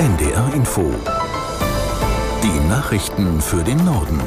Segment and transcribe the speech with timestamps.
[0.00, 0.94] NDR Info.
[2.42, 4.18] Die Nachrichten für den Norden.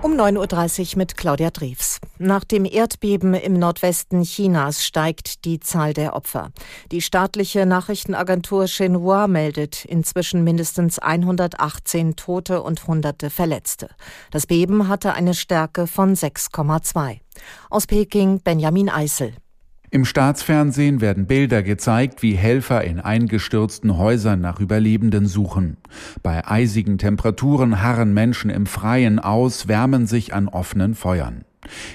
[0.00, 1.98] Um 9.30 Uhr mit Claudia Drews.
[2.18, 6.52] Nach dem Erdbeben im Nordwesten Chinas steigt die Zahl der Opfer.
[6.92, 13.88] Die staatliche Nachrichtenagentur Xinhua meldet inzwischen mindestens 118 Tote und Hunderte Verletzte.
[14.30, 17.18] Das Beben hatte eine Stärke von 6,2.
[17.70, 19.34] Aus Peking Benjamin Eisel.
[19.94, 25.76] Im Staatsfernsehen werden Bilder gezeigt, wie Helfer in eingestürzten Häusern nach Überlebenden suchen.
[26.20, 31.44] Bei eisigen Temperaturen harren Menschen im Freien aus, wärmen sich an offenen Feuern.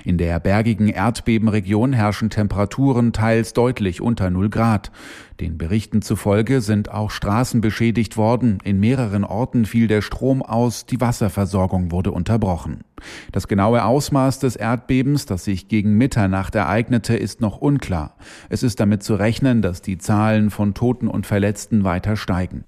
[0.03, 4.91] In der bergigen Erdbebenregion herrschen Temperaturen teils deutlich unter 0 Grad.
[5.39, 8.57] Den Berichten zufolge sind auch Straßen beschädigt worden.
[8.63, 12.81] In mehreren Orten fiel der Strom aus, die Wasserversorgung wurde unterbrochen.
[13.31, 18.15] Das genaue Ausmaß des Erdbebens, das sich gegen Mitternacht ereignete, ist noch unklar.
[18.49, 22.65] Es ist damit zu rechnen, dass die Zahlen von Toten und Verletzten weiter steigen.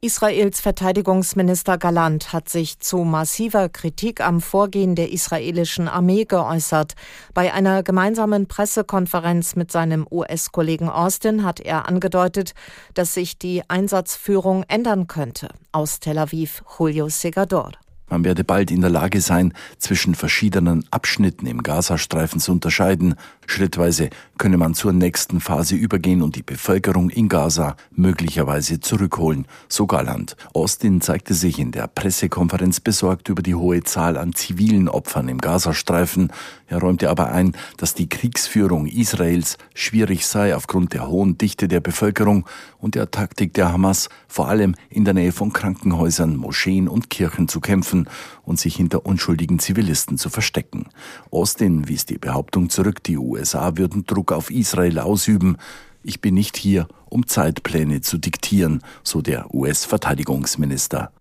[0.00, 6.94] Israels Verteidigungsminister Galant hat sich zu massiver Kritik am Vorgehen der israelischen Armee geäußert.
[7.34, 12.52] Bei einer gemeinsamen Pressekonferenz mit seinem US-Kollegen Austin hat er angedeutet,
[12.94, 15.48] dass sich die Einsatzführung ändern könnte.
[15.72, 17.72] Aus Tel Aviv Julio Segador.
[18.08, 23.16] Man werde bald in der Lage sein, zwischen verschiedenen Abschnitten im Gazastreifen zu unterscheiden.
[23.46, 29.88] Schrittweise könne man zur nächsten Phase übergehen und die Bevölkerung in Gaza möglicherweise zurückholen, so
[29.88, 30.36] Galland.
[30.54, 35.38] Austin zeigte sich in der Pressekonferenz besorgt über die hohe Zahl an zivilen Opfern im
[35.38, 36.32] Gazastreifen.
[36.68, 41.80] Er räumte aber ein, dass die Kriegsführung Israels schwierig sei aufgrund der hohen Dichte der
[41.80, 42.46] Bevölkerung
[42.78, 47.48] und der Taktik der Hamas, vor allem in der Nähe von Krankenhäusern, Moscheen und Kirchen
[47.48, 47.95] zu kämpfen
[48.42, 50.88] und sich hinter unschuldigen Zivilisten zu verstecken.
[51.30, 55.56] Austin wies die Behauptung zurück, die USA würden Druck auf Israel ausüben.
[56.02, 61.12] Ich bin nicht hier, um Zeitpläne zu diktieren, so der US-Verteidigungsminister.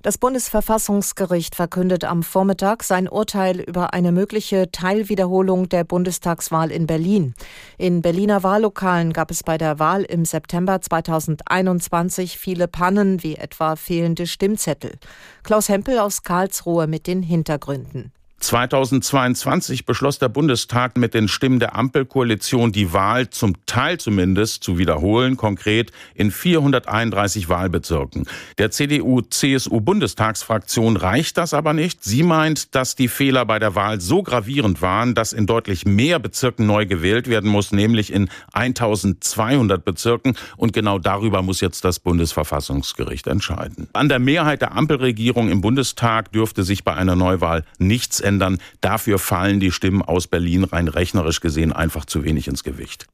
[0.00, 7.34] Das Bundesverfassungsgericht verkündet am Vormittag sein Urteil über eine mögliche Teilwiederholung der Bundestagswahl in Berlin.
[7.78, 13.74] In Berliner Wahllokalen gab es bei der Wahl im September 2021 viele Pannen, wie etwa
[13.74, 14.92] fehlende Stimmzettel.
[15.42, 18.12] Klaus Hempel aus Karlsruhe mit den Hintergründen.
[18.40, 24.78] 2022 beschloss der Bundestag mit den Stimmen der Ampelkoalition die Wahl zum Teil zumindest zu
[24.78, 28.28] wiederholen, konkret in 431 Wahlbezirken.
[28.58, 32.04] Der CDU-CSU-Bundestagsfraktion reicht das aber nicht.
[32.04, 36.20] Sie meint, dass die Fehler bei der Wahl so gravierend waren, dass in deutlich mehr
[36.20, 40.36] Bezirken neu gewählt werden muss, nämlich in 1200 Bezirken.
[40.56, 43.88] Und genau darüber muss jetzt das Bundesverfassungsgericht entscheiden.
[43.94, 48.58] An der Mehrheit der Ampelregierung im Bundestag dürfte sich bei einer Neuwahl nichts ändern.
[48.80, 53.06] Dafür fallen die Stimmen aus Berlin rein rechnerisch gesehen einfach zu wenig ins Gewicht.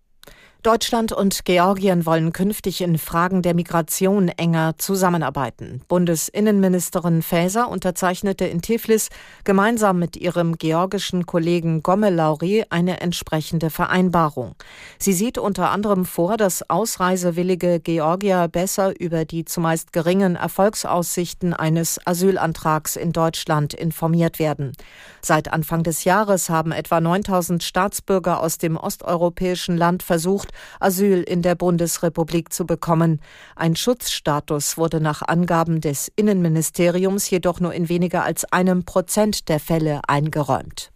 [0.64, 5.82] Deutschland und Georgien wollen künftig in Fragen der Migration enger zusammenarbeiten.
[5.88, 9.10] Bundesinnenministerin Faeser unterzeichnete in Tiflis
[9.44, 14.54] gemeinsam mit ihrem georgischen Kollegen Gomme-Lauri eine entsprechende Vereinbarung.
[14.98, 22.00] Sie sieht unter anderem vor, dass ausreisewillige Georgier besser über die zumeist geringen Erfolgsaussichten eines
[22.06, 24.72] Asylantrags in Deutschland informiert werden.
[25.20, 31.42] Seit Anfang des Jahres haben etwa 9000 Staatsbürger aus dem osteuropäischen Land versucht, Asyl in
[31.42, 33.20] der Bundesrepublik zu bekommen.
[33.56, 39.60] Ein Schutzstatus wurde nach Angaben des Innenministeriums jedoch nur in weniger als einem Prozent der
[39.60, 40.93] Fälle eingeräumt.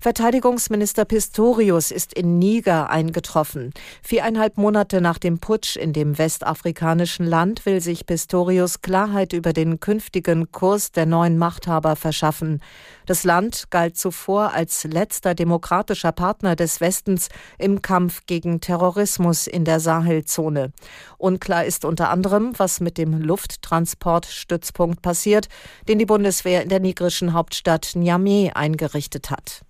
[0.00, 3.72] Verteidigungsminister Pistorius ist in Niger eingetroffen.
[4.00, 9.80] Viereinhalb Monate nach dem Putsch in dem westafrikanischen Land will sich Pistorius Klarheit über den
[9.80, 12.62] künftigen Kurs der neuen Machthaber verschaffen.
[13.06, 19.64] Das Land galt zuvor als letzter demokratischer Partner des Westens im Kampf gegen Terrorismus in
[19.64, 20.70] der Sahelzone.
[21.16, 25.48] Unklar ist unter anderem, was mit dem Lufttransportstützpunkt passiert,
[25.88, 29.64] den die Bundeswehr in der nigerischen Hauptstadt Niamey eingerichtet hat.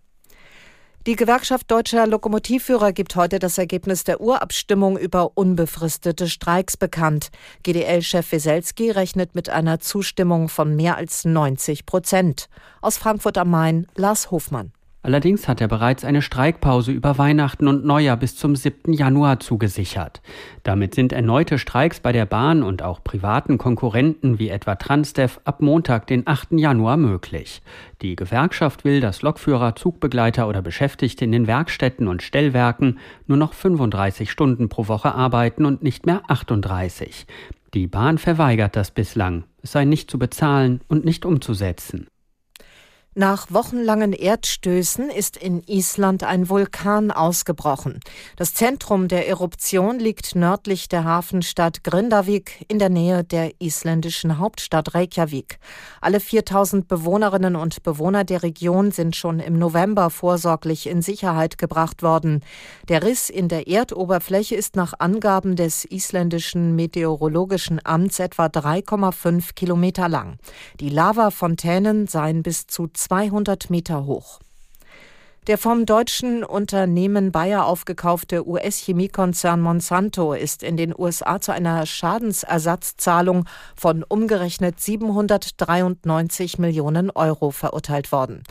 [1.09, 7.31] Die Gewerkschaft deutscher Lokomotivführer gibt heute das Ergebnis der Urabstimmung über unbefristete Streiks bekannt.
[7.63, 12.51] GDL-Chef Weselski rechnet mit einer Zustimmung von mehr als 90 Prozent.
[12.83, 14.73] Aus Frankfurt am Main, Lars Hofmann.
[15.01, 18.93] Allerdings hat er bereits eine Streikpause über Weihnachten und Neujahr bis zum 7.
[18.93, 20.21] Januar zugesichert.
[20.65, 25.63] Damit sind erneute Streiks bei der Bahn und auch privaten Konkurrenten wie etwa Transdev ab
[25.63, 26.49] Montag, den 8.
[26.53, 27.63] Januar möglich.
[28.03, 32.99] Die Gewerkschaft will, dass Lokführer, Zugbegleiter oder Beschäftigte in den Werkstätten und Stellwerken
[33.29, 37.27] nur noch 35 Stunden pro Woche arbeiten und nicht mehr 38.
[37.73, 39.45] Die Bahn verweigert das bislang.
[39.63, 42.09] Es sei nicht zu bezahlen und nicht umzusetzen.
[43.19, 47.99] Nach wochenlangen Erdstößen ist in Island ein Vulkan ausgebrochen.
[48.37, 54.95] Das Zentrum der Eruption liegt nördlich der Hafenstadt Grindavik in der Nähe der isländischen Hauptstadt
[54.95, 55.59] Reykjavik.
[56.01, 62.05] Alle 4000 Bewohnerinnen und Bewohner der Region sind schon im November vorsorglich in Sicherheit gebracht
[62.05, 62.45] worden.
[62.89, 70.09] Der Riss in der Erdoberfläche ist nach Angaben des isländischen Meteorologischen Amts etwa 3,5 Kilometer
[70.09, 70.39] lang.
[70.79, 74.39] Die Lavafontänen seien bis zu 200 Meter hoch.
[75.47, 83.47] Der vom deutschen Unternehmen Bayer aufgekaufte US-Chemiekonzern Monsanto ist in den USA zu einer Schadensersatzzahlung
[83.75, 88.43] von umgerechnet 793 Millionen Euro verurteilt worden.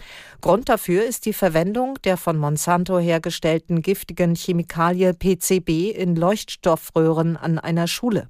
[0.42, 7.60] Grund dafür ist die Verwendung der von Monsanto hergestellten giftigen Chemikalie PCB in Leuchtstoffröhren an
[7.60, 8.27] einer Schule.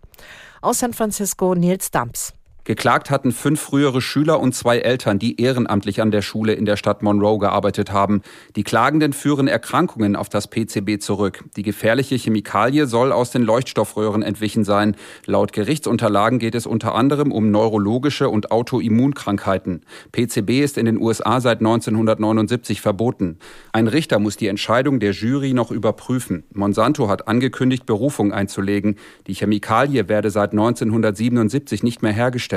[0.61, 2.33] Aus San Francisco Nils Dumps.
[2.67, 6.75] Geklagt hatten fünf frühere Schüler und zwei Eltern, die ehrenamtlich an der Schule in der
[6.75, 8.21] Stadt Monroe gearbeitet haben.
[8.57, 11.45] Die Klagenden führen Erkrankungen auf das PCB zurück.
[11.55, 14.97] Die gefährliche Chemikalie soll aus den Leuchtstoffröhren entwichen sein.
[15.25, 19.85] Laut Gerichtsunterlagen geht es unter anderem um neurologische und Autoimmunkrankheiten.
[20.11, 23.39] PCB ist in den USA seit 1979 verboten.
[23.71, 26.43] Ein Richter muss die Entscheidung der Jury noch überprüfen.
[26.53, 28.97] Monsanto hat angekündigt, Berufung einzulegen.
[29.27, 32.56] Die Chemikalie werde seit 1977 nicht mehr hergestellt